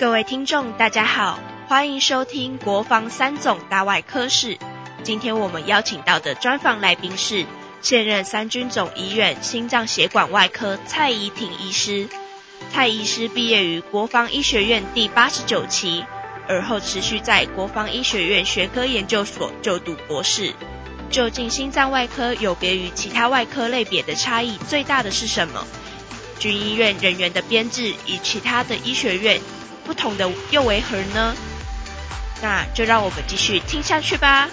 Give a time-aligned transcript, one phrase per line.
[0.00, 1.38] 各位听众，大家好，
[1.68, 4.56] 欢迎收听国防三总大外科室。
[5.02, 7.44] 今天我们邀请到的专访来宾是
[7.82, 12.08] 现任三军总医院心脏血管外科蔡怡婷医师。
[12.72, 16.02] 蔡医师毕业于国防医学院第八十九期，
[16.48, 20.54] 而后持续在国防医学院学科研究所就读博士。
[21.10, 25.66] 究竟心脏外科有别于其他外科类别的差异最大的是什么？
[26.38, 29.38] 军医院人员的编制与其他的医学院
[29.90, 31.34] 不同的又为何呢？
[32.40, 34.48] 那就让我们继续听下去吧。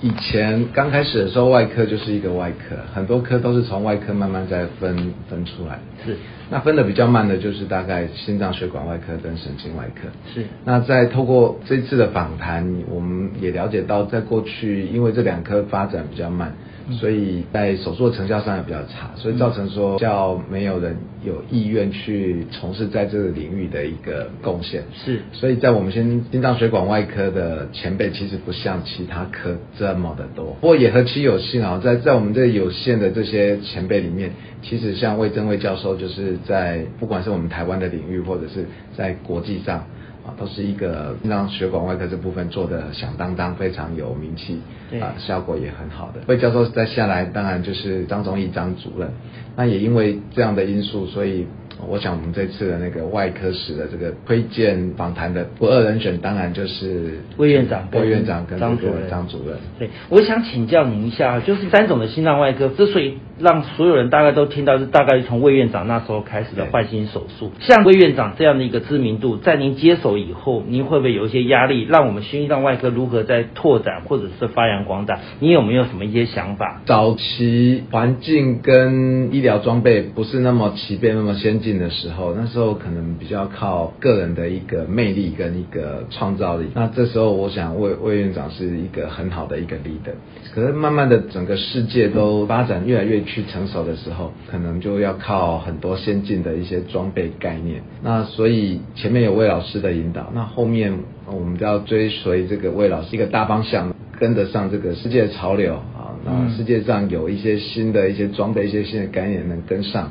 [0.00, 5.78] 以前刚开始的时候，外科就是一个外科，很多科都是从外科慢慢再分分出来。
[6.02, 6.16] 是，
[6.50, 10.08] 那分的比较慢的就是大概心脏血管外科跟神经外科。
[10.34, 16.54] 是，那在透过这次的访谈，我们也了解到，在过去因为这两科发展比较慢。
[16.88, 24.84] 所以在手术的成效上也比较差，所以造成说较没有人有意愿去从事在这个领域的一个贡献。
[24.94, 34.30] 是，所以在我们心心脏血管外科的前辈其实不像其他科这么的多，不过也何其有幸啊，在在我们这有限的这些前辈里面，
[34.62, 39.84] 其实像魏征魏教授就是在不管是我们台湾的领域或者是在国际上。
[40.26, 44.60] 啊，都是一个让血管外科这部分做的响当当，非常有名气，
[45.00, 46.20] 啊，效果也很好的。
[46.26, 49.08] 魏教授再下来，当然就是张忠义张主任。
[49.54, 51.46] 那也因为这样的因素，所以。
[51.86, 59.10] 我想我们这次的那个外科室的这个推荐访谈的不二人选，当然就是魏院长、魏院长跟张主任。
[59.10, 67.52] 张主任，对，我想请教您一下，就是三种的心脏外科之所以让所有人大概都听到，是大概从魏院长那时候开始的换心手术。
[67.60, 75.20] 像魏院长这样的一个知名度，在您接手以后，您会不会有一些压力，让我们心脏外科如何在拓展或者是发扬光大？
[75.38, 76.80] 你有没有什么一些想法？
[76.84, 81.76] 早期环境跟医疗装备不是那么齐备、那么先进。
[81.76, 86.68] 的时候，那时候可能比较靠个人的一个魅力跟一个创造力。
[86.74, 90.14] 那这时候，我想魏魏院长是一个很好的一个 leader。
[90.54, 97.82] 可是慢慢的，整个世界都发展越来越去成熟的时候，可能就要靠很多先进的一些装备概念。
[98.02, 106.16] 那所以前面有魏老师的引导，那后面我们就要追随这个魏老师一个大方向，跟得上这个世界潮流啊。
[106.24, 110.10] 那世界上有一些新的一些装备、一些新的概念能跟上。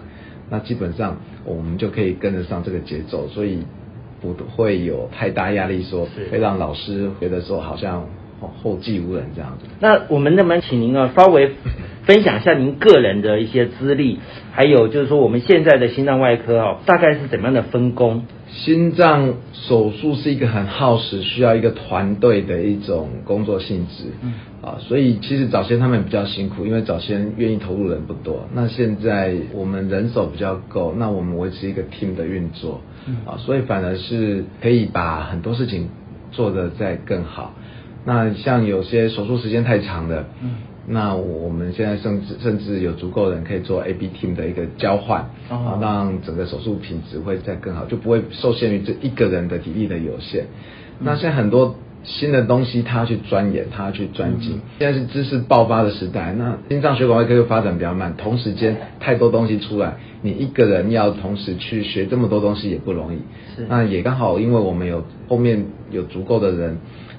[0.50, 3.60] 那基本上我们就可以跟得上这个节奏，所以
[4.22, 8.08] 不会有太大压力，说会让老师觉得说好像
[8.48, 9.66] 后继无人这样子。
[9.80, 11.52] 那我们能不能请您啊稍微
[12.04, 14.20] 分享一下您个人的一些资历，
[14.52, 18.24] 还有就是说我们现在的心脏外科哦，大概是怎么样的分工？
[18.48, 28.48] 心脏手术是一个很耗时、需要一个团队的一种工作性质，嗯，啊，所以其实早先他们比较辛苦，因为早先愿意投入人不多。
[28.54, 35.90] 那现在我们人手比较够，那我们维持一个 team 的运作，嗯，啊，所以反而是可以把很多事情
[36.32, 37.54] 做得再更好。
[38.06, 40.52] 那像有些手术时间太长的，嗯。
[40.88, 50.46] 那我们现在甚至甚至有足够人可以做 A B team 的一个交换，啊，让整个手术品质会再更好，就不会受限于这一个人的体力的有限。
[51.00, 54.62] 那现在很多新的东西，他去钻研，他去钻精。
[54.78, 63.18] 现在是知识爆发的时代，那心脏血管外科又发展比较慢，同时间太多东西出来，你一个人要同时去学这么多东西也不容易。
[63.56, 66.78] 是，那也刚好，因为我们有后面有足够的人。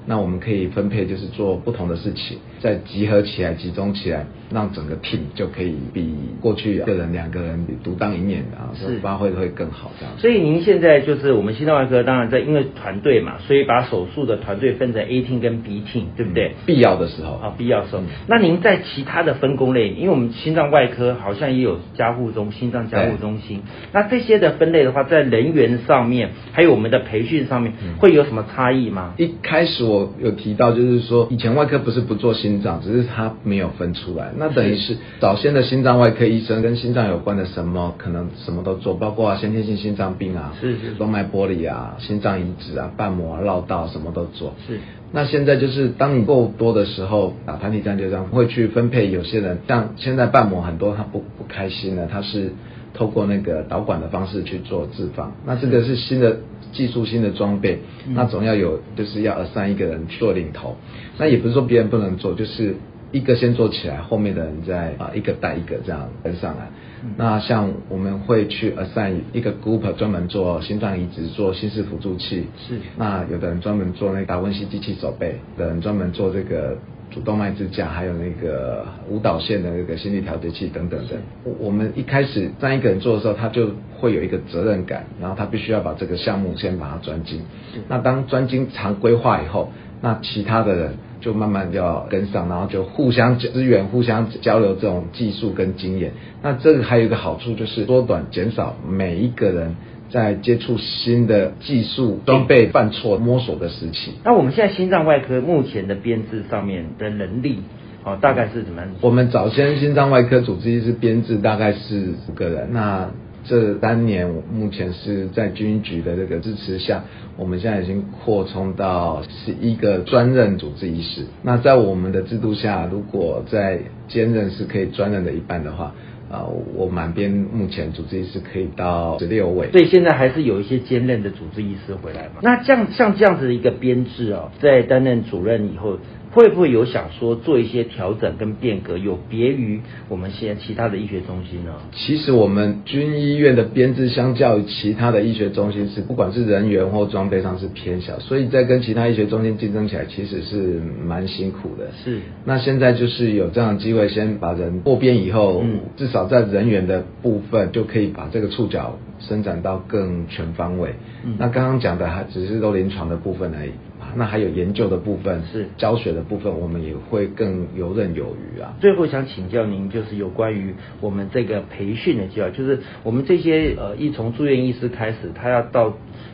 [0.09, 10.15] 那我们可以分配，就是做不同的事情，再集合起来、集中起来，让整个 team 就可以比过去一个人、两个人独当一面啊，是发挥会更好这样。
[10.17, 16.53] 所以您现在就是我们心脏外科，当然在因为团队嘛，所以把手术的团队分成 A team 跟 B team，对不对？
[16.65, 18.01] 必要的时候啊，必要时候。
[18.27, 29.13] 那您在其他的分工类，因为我们心脏外科好像也有加护中心脏加护中心，那这些的分类的话，在人员上面，还有我们的培训上面，会有什么差异吗？
[29.17, 29.96] 一开始我。
[30.19, 34.31] 有提到，就是说以前外科不是不做心脏，只是他没有分出来。
[34.37, 44.53] 那等于是早先的心脏外科医生跟心脏有关的什么，可能什么都做，包括先天性心脏病啊，是是，动脉剥离啊，心脏移植啊，瓣膜绕道什么都做。
[44.67, 44.79] 是。
[45.13, 49.09] 那现在就是当你够多的时候，打团体战就这样会去分配。
[49.09, 52.51] 有些人像现在瓣膜很多，他不不开心了，他是
[52.97, 55.31] 透过那个导管的方式去做置放。
[55.45, 56.37] 那这个是新的。
[56.73, 57.79] 技术新的装备，
[58.09, 60.75] 那总要有，就是要 assign 一个人做领头。
[61.17, 62.75] 那也不是说别人不能做，就是
[63.13, 66.67] 一个先做起来，后面的人再啊一个带一个这样跟上来。
[67.15, 72.45] 那像我们会去 assign 一个 group 专门做心脏移植，做心室辅助器。
[72.67, 72.75] 是。
[72.97, 76.77] 那有的人专门做那个达文西机器手背，有人专门做这个
[77.09, 81.15] 主动脉支架，还有那个舞蹈线的那个心率调节器等等的。
[81.59, 87.41] 我们一开始让一个人做的时候，他就会有一个责任感，然后他必须要把这个项目先把它专精。
[87.87, 89.71] 那当专精常规化以后，
[90.01, 96.11] 那其他的人就慢慢就要跟上，然后就互相支援、互相交流这种技术跟经验。
[96.43, 99.75] 那这个还有一个好处就是缩短、减少每一个人。
[100.09, 104.13] 在接触新的技术、装备、犯错、摸索的时期。
[104.23, 107.59] 那我们现在心脏外科目前的编制上面的能力，
[108.03, 108.89] 哦，大概是怎么样？
[109.01, 112.69] 我们早先心脏外科主治医师编制大概是五个人。
[112.71, 113.09] 那
[113.43, 117.03] 这三年目前是在军局的这个支持下，
[117.37, 121.25] 我们现在已经扩充到十一个专任主治医师。
[121.43, 125.93] 那在我们的制度下，如果在兼任是可以专任的一半的话。
[126.31, 126.45] 啊，
[126.75, 132.41] 我满编目前主治医师可以到十六位，所以现在还是有一些兼任的主治医师回来嘛。
[132.41, 135.97] 那这样像这样子的一个编制哦，在担任主任以后。
[136.37, 141.73] 会不会有想说做一些调整跟变革，有别于我们现在其他的医学中心呢？
[141.91, 151.87] 其实我们军医院的编制相较于其他的医学中心是，不管是人员或装备上是偏小，所以在跟其他医学中心竞争起来，其实是蛮辛苦的。
[152.05, 152.19] 是。
[152.45, 155.63] 那现在就是有这样的机会，先把人过编以后，
[155.95, 160.91] 至少在人员的部分就可以把这个触角伸展到更全方位。
[161.25, 163.71] 嗯那刚刚讲的还只是都临床的部分而已。
[164.17, 168.73] 那还有研究的部分是教学的部分，我们也会更游刃有余啊。
[168.81, 175.93] 最后想请教您，就是有关于我们这个培训的计划，就是我们这些呃，一从住院医师开始，他要到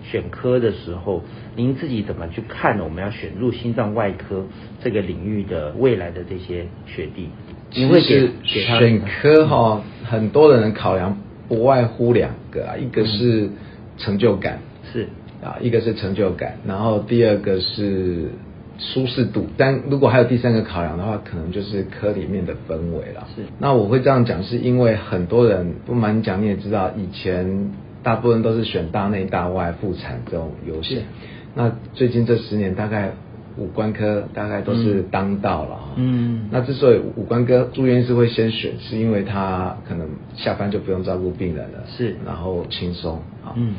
[0.09, 1.23] 选科的时候，
[1.57, 2.79] 您自己怎么去看？
[2.79, 4.45] 我们要选入心脏外科
[4.81, 7.27] 这个领域的未来的这些学弟，
[7.73, 11.17] 你会给给选科哈，很多的人考量
[11.49, 13.49] 不外乎两个啊，一个是
[13.97, 14.59] 成就感
[14.93, 15.09] 是。
[15.43, 18.29] 啊，一个是成就感，然后第二个是
[18.79, 23.27] 舒适度，但如果还有第三个考量的话，可能就是科里面的氛围了。
[23.35, 31.03] 是，那我会这样讲，是因为很多人不瞒你讲，你也知道，以前大部分都是选大内大外妇产这种优先。
[31.55, 33.11] 那最近这十年，大概
[33.57, 35.79] 五官科大概都是当道了。
[35.97, 36.47] 嗯。
[36.51, 43.53] 那之所以五官科住院是会先选，是因为他可能下班就不用照顾病人了，是，然后轻松啊。
[43.55, 43.75] 嗯。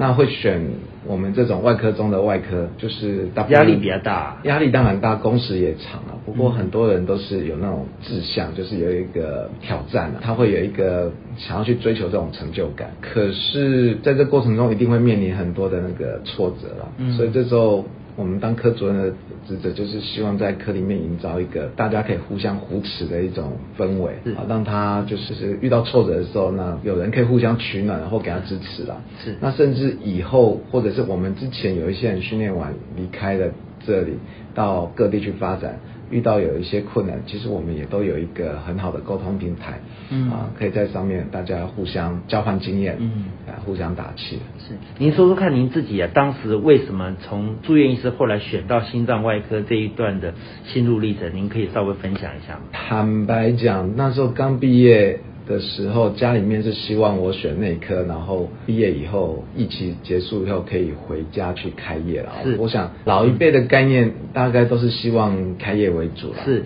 [0.00, 0.62] 那会选
[1.04, 6.14] 我们这种外科中的外科，就是压力比较大，压力当然大，工时也长啊。
[6.24, 12.90] 不过很多人都是有那种志向，就是有一个挑战啊，他会有一个想要去追求这种成就感。
[13.00, 17.84] 可是在这过程中，一定会面临很多的那个挫折了，所以这时候。
[18.18, 19.12] 我们当科主任的
[19.46, 28.96] 职责就是希望在科里面营造一个大家可以互相扶持的一种氛围，啊，让他就是遇到挫折的时候，呢有人可以互相取暖，然后给他支持啦。
[29.24, 33.46] 是，那甚至以后或者是我们之前有一些人训练完离开了
[33.86, 34.14] 这里，
[34.52, 35.78] 到各地去发展。
[36.10, 44.38] 遇到有一些困难，其实我们也都有一个很好的沟通平台，嗯啊，可以在上面大家互相交换经验，嗯啊，互相打气。
[44.58, 50.34] 是，您说说看，您自己啊，当时为什么从住院医师后来选到心脏外科这一段的
[50.64, 52.60] 心路历程，您可以稍微分享一下吗？
[52.72, 55.20] 坦白讲，那时候刚毕业。
[55.48, 62.32] 的时候，家里面是希望我选内科，然后毕业以后，疫情结束以后可以回家去开业了。
[62.44, 66.44] 是，我想老一辈的概念大概都是希望开业为主了。
[66.44, 66.64] 是。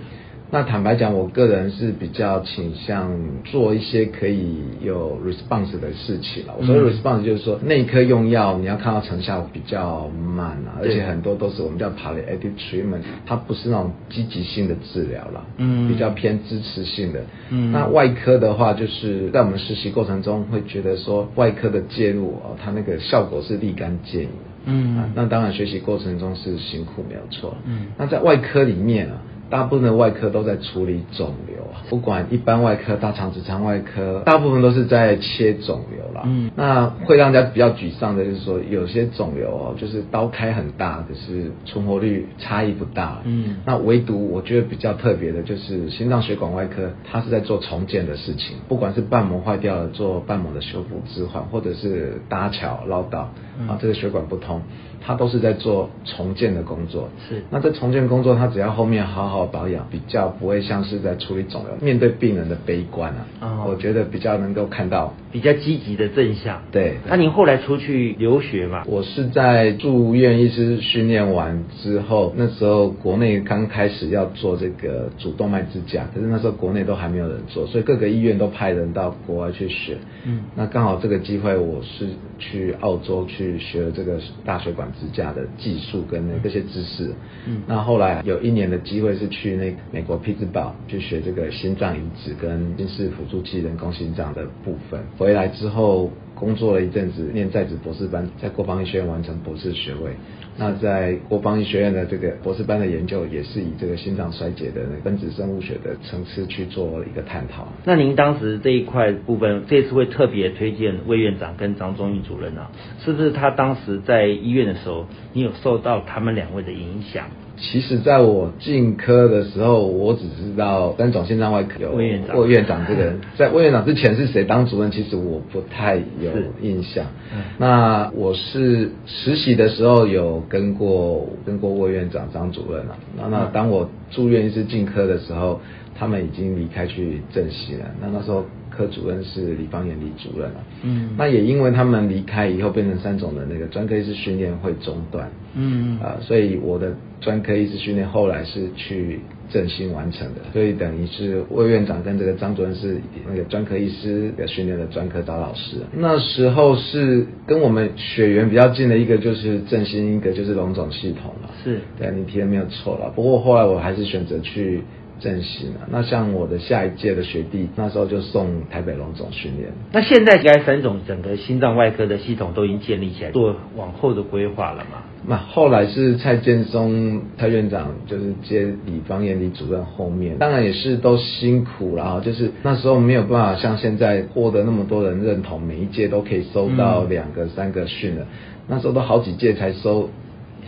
[0.54, 3.10] 那坦白讲，我个人是比较倾向
[3.43, 6.52] 做一些可以有 response 的事情了。
[6.59, 17.25] 我说 response 就是说内科用药你要看到成效比较慢啊，而且很多都是我们叫 palliative treatment，它不是那种积极性的治疗了，嗯，比较偏支持性的。
[17.49, 24.28] 嗯，那外科的话，就是在我们实习过程中会觉得说外科的介入哦，它那个效果是立竿见影。
[24.66, 27.56] 嗯，那当然学习过程中是辛苦没有错。
[27.64, 29.16] 嗯，那在外科里面啊。
[29.52, 36.23] 大部分的外科都在处理肿瘤啊，不管一般外科、大肠直肠外科，大部分都是在切肿瘤啦。
[36.25, 43.21] 嗯，那会让人家比较沮丧的就是说，有些肿瘤哦，就是刀开很大，可是存活率差异不大。
[43.25, 53.28] 嗯，那唯独我觉得比较特别的就是心脏血管外科，它是在做重建的事情，不管是瓣膜坏掉了做瓣膜的修复置换，或者是搭桥绕道
[53.68, 54.62] 啊，这个血管不通。
[55.04, 57.42] 它都是在做重建的工作，是。
[57.50, 63.26] 那这重建工作，它只要后面好好保养，比较不会像是在处理肿瘤，面对病人的悲观啊。
[63.40, 63.66] 哦。
[63.68, 66.62] 我觉得比较能够看到比较积极的正向。
[66.70, 66.96] 对。
[67.08, 68.84] 那您后来出去留学嘛？
[68.87, 79.96] 我是在住院医师训练完之后，那时候国内刚开始要做这个主动脉支架，可是那时候国内都还没有人做，所以各个医院都派人到国外去学。
[80.25, 80.40] 嗯。
[80.54, 82.08] 那刚好这个机会，我是
[82.42, 84.82] 去澳洲去学了这个大血管。
[84.92, 87.14] 支架的技术跟那这些知识，
[87.46, 95.00] 嗯，那后来有一年的机会是去那美国匹兹堡去学这个心脏移植跟心室辅助器人工心脏的部分。
[95.16, 96.11] 回来之后
[96.42, 100.11] 工作了一阵子，念在职博士班，在国防医学院完成博士学位。
[100.58, 107.68] 那在国防医学院的这个博士班的研究，也是以这个心脏衰竭的分子生物学的层次去做一个探讨。
[107.84, 112.72] 那您当时这一块部分，这次会特别推荐魏院长跟张忠义主任啊，
[113.04, 117.28] 是不是他当时在医院的时候，你有受到他们两位的影响？
[117.56, 127.42] 其实，在我进科的时候，我只知道三种心脏外科有魏院长魏院长这个人， 在魏院长之前是谁当主任，其实我不太有印象嗯。
[127.59, 132.97] 那我是实习的时候有跟过跟过魏院长张主任啊。
[133.16, 135.61] 那那嗯当我住院医师进科的时候，
[135.94, 137.85] 他们已经离开去正西了。
[138.00, 138.44] 那那时候
[138.76, 140.64] 科主任是李方延李主任啊。
[140.83, 145.31] 嗯那也因为他们离开以后，变成三种的那个专科医师训练会中断。
[145.55, 152.99] 嗯啊、所以我的专科医师训练后来是去振兴完成的，所以等于是魏院长跟这个张主任是
[153.29, 155.76] 那个专科医师的训练的专科导老师。
[155.95, 161.50] 那时候是跟我们血缘比较近的一个就是振兴，一个就是龙总系统了。
[161.62, 163.12] 是对，你提的没有错了。
[163.14, 164.81] 不过后来我还是选择去
[165.21, 165.88] 振兴了。
[165.90, 169.73] 那像我的下一届的学弟，那时候就送台北龙总训练。
[169.92, 175.02] 那现在应该三种整个心脏外科的系统都已经建立起来，做往后的规划了嘛？
[175.25, 188.26] 那后来是蔡建松蔡院长就是接李方延李主任后面，当然也是都辛苦了啊，就是那时候没有办法像现在获得那么多人认同，每一届都可以收到嗯两个、三个训了，
[188.66, 190.11] 那时候都好几届才收。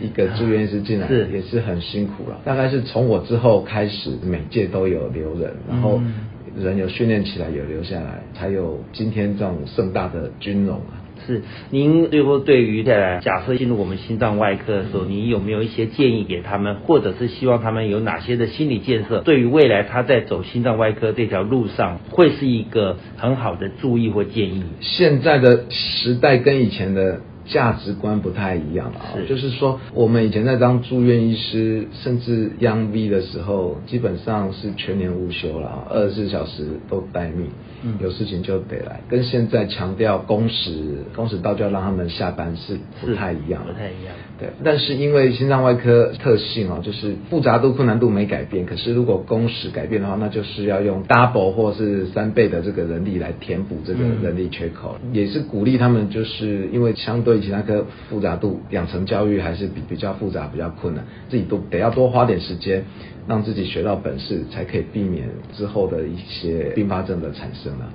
[0.01, 6.13] 一个住院医师进来是也是很辛苦了，大概是从我之后开始，每届都有留人，然后嗯
[6.57, 11.03] 人有训练起来，有留下来，才有今天这种盛大的军容啊。
[11.25, 24.63] 是，您最后对于在假设进入我们心脏外科的时候，您有没有一些建议给他们，或者是希望他们有哪些的心理建设，对于未来他在走心脏外科这条路上，会是一个很好的注意或建议？
[24.81, 29.15] 现在的时代跟以前的价值观不太一样啊。
[29.15, 37.49] 是，就是说我们以前在当住院医师，甚至央 V 的时候，基本上是全年无休了啊，二十四小时都待命，
[37.83, 37.95] 嗯。
[38.01, 44.13] 有事情就得来，跟现在强调工时，工时到就要让他们下班是不太一样的，不太一样。
[44.37, 62.83] 对，但是因为心脏外科特性哦，就是复杂度、困难度没改变，可是如果工时改变的话，那就是要用 double 或是三倍的这个人力来填补这个嗯人力缺口，也是鼓励他们，就是因为相对其他科复杂度，养成教育还是比比较复杂、比较困难，自己都得要多花点时间，
[63.27, 67.87] 让自己学到本事，才可以避免之后的一些并发症的产生啊。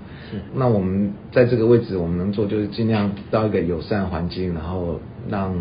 [0.54, 5.52] 那我们在这个位置，我们能做就是尽量到一个友善环境，然后让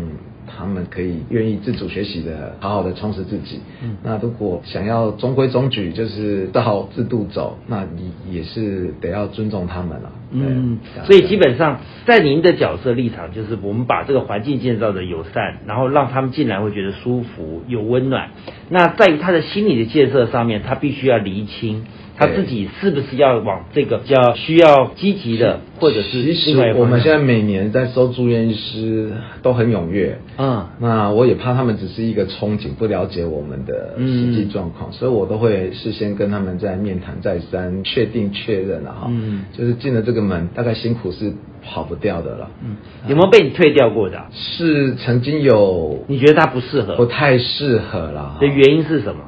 [0.56, 3.60] 他们可以愿意自主学习的，好好的充实自己。
[3.82, 10.12] 嗯那如果想要中规中矩，就是照制度走，那你也是得要尊重他们了。
[10.32, 18.30] 嗯，所以基本上在您的角色立场，就是我们把这个环境建造的友善，然后让他们进来会觉得舒服、又温暖。
[18.68, 21.84] 那在于他的心理的建设上面，他必须要厘清
[22.16, 29.10] 他自己是不是要往这个比较需要积极的，或者是其实我们现在每年在收住院医师
[29.40, 30.18] 都很踊跃。
[30.36, 39.06] 嗯那我也怕他们只是一个憧憬，不了解我们的实际嗯状况，所以我都会事先跟他们在面谈再三，确定确认了哈。
[39.10, 41.32] 嗯就是进了这个门，大概辛苦是
[41.64, 42.50] 跑不掉的了。
[42.64, 42.76] 嗯，
[43.08, 48.36] 有没有被你退掉过的啊、是曾经有你觉得他不适合不太适合了。
[48.40, 49.22] 的原因是什么？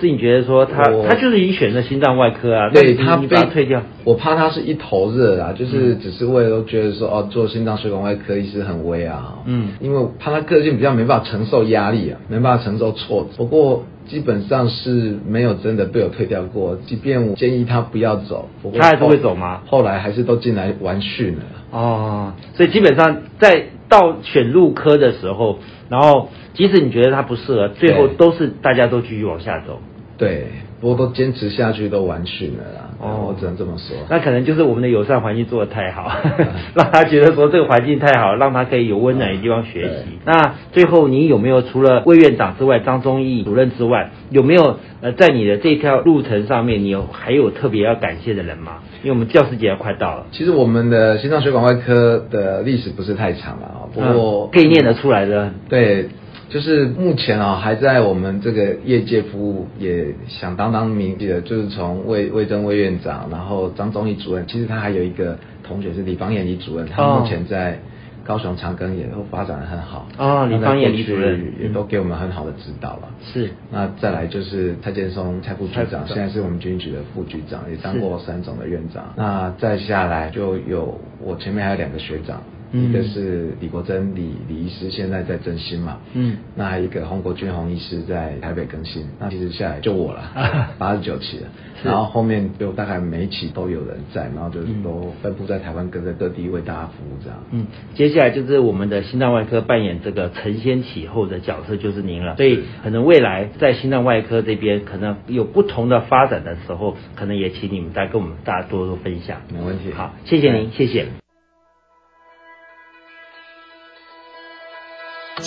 [0.00, 9.70] 是你觉得说他他就是已经选择心脏外科啊，对他被退掉，我怕他是一头热啊，就是嗯只是为了都觉得说哦，做心脏血管外科医师很威啊，嗯。
[9.80, 13.36] 因为怕他个性比较没办法承受压力啊，没办法承受挫折。
[13.36, 19.60] 不过基本上是没有真的被我退掉过，即便我建议他不要走，不过他还是后会走吗？
[19.66, 21.42] 后来还是都进来玩训了。
[21.70, 29.80] 哦，所以基本上在到选入科的时候，然后即使你觉得他不适合，最后都是大家都继续往下走。
[30.16, 30.48] 对，
[30.80, 32.84] 不过都坚持下去都完训了啦。
[33.00, 33.96] 哦我只能这么说。
[34.10, 36.10] 那可能就是我们的友善环境做得太好，
[36.74, 40.18] 让他觉得说这个环境太好，让他可以有温暖的地方学习。
[40.24, 48.78] 那最后你有没有除了魏院长之外，张忠义主任之外，有没有呃在你的这条路程上面，你有还有特别要感谢的人吗？
[49.04, 55.52] 因为我们教师节要快到了，其实我们的心脏血管外科的历史不是太长了啊，不过、嗯可以念得出来的。
[55.68, 56.08] 对，
[56.48, 67.78] 就是目前啊、还在我们这个业界服务，也响当当名气的，就是从魏魏征魏院长，然后张忠义主任，其实他还有一个同学是李方彦李主任，他哦目前在
[68.24, 70.06] 高雄长庚也都发展的很好。
[70.18, 73.08] 哦，李方彦李主任也都给我们很好的指导了。
[73.22, 73.50] 是。
[73.70, 79.12] 那再来就是蔡建松蔡副局长，现在是我们军局的副局长，也当过三总的院长。
[79.16, 82.42] 那再下来就有我前面还有两个学长。
[82.72, 90.22] 一个是李国珍李李医师，现在在振兴嘛，嗯，那还有一个洪国军洪医师在台北更新，那其实下来就我了，
[90.78, 91.46] 八十九期了，
[91.82, 97.38] 然后后面就大概每一期都有人在，然后就是都分布在台湾各个各地为大家服务这样。
[97.52, 109.40] 嗯，接下来就是我们的心脏外科扮演这个承先启后的角色就是您了，所以可能未来在心脏外科这边可能有不同的发展的时候，可能也请你们再跟我们大家多多分享。
[109.52, 111.27] 没问题，好，谢谢您，谢谢。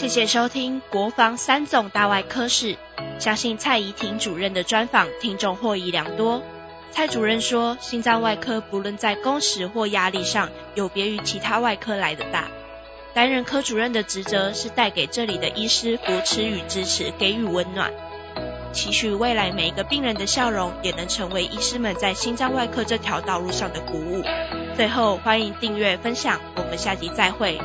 [0.01, 2.75] 谢谢收听国防三总大外科室，
[3.19, 6.41] 相信蔡怡婷主任的专访，听众获益良多。
[6.89, 12.47] 蔡主任说，心脏外科不论在工时或压力上，有别于其他外科来的大。
[13.13, 17.93] 担任科主任的职责是带给这里的医师扶持与支持，给予温暖。
[18.73, 24.23] 期许未来每一个病人的笑容，也能成为医师们在心脏外科这条道路上的鼓舞。
[24.75, 27.61] 最后，欢迎订阅分享，我们下集再会。